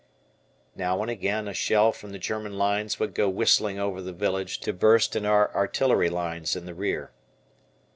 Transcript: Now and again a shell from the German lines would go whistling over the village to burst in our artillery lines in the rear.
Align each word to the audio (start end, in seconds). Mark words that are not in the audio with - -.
Now 0.75 0.99
and 1.03 1.11
again 1.11 1.47
a 1.47 1.53
shell 1.53 1.91
from 1.91 2.09
the 2.09 2.17
German 2.17 2.57
lines 2.57 2.99
would 2.99 3.13
go 3.13 3.29
whistling 3.29 3.77
over 3.77 4.01
the 4.01 4.11
village 4.11 4.59
to 4.61 4.73
burst 4.73 5.15
in 5.15 5.27
our 5.27 5.53
artillery 5.55 6.09
lines 6.09 6.55
in 6.55 6.65
the 6.65 6.73
rear. 6.73 7.11